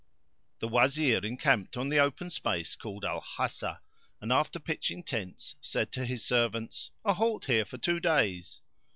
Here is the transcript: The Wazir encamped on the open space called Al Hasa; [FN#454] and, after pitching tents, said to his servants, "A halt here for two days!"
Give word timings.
The 0.57 0.67
Wazir 0.67 1.19
encamped 1.23 1.77
on 1.77 1.89
the 1.89 1.99
open 1.99 2.31
space 2.31 2.75
called 2.75 3.05
Al 3.05 3.21
Hasa; 3.21 3.73
[FN#454] 3.77 3.77
and, 4.21 4.33
after 4.33 4.57
pitching 4.59 5.03
tents, 5.03 5.55
said 5.61 5.91
to 5.91 6.07
his 6.07 6.25
servants, 6.25 6.89
"A 7.05 7.13
halt 7.13 7.45
here 7.45 7.65
for 7.65 7.77
two 7.77 7.99
days!" 7.99 8.61